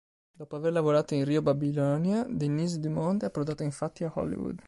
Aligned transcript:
Dopo 0.31 0.55
aver 0.55 0.71
lavorato 0.73 1.13
in 1.13 1.23
"Rio 1.25 1.43
Babilonia", 1.43 2.23
Denise 2.27 2.79
Dumont 2.79 3.21
è 3.21 3.25
approdata 3.27 3.63
infatti 3.63 4.03
a 4.03 4.11
Hollywood. 4.15 4.59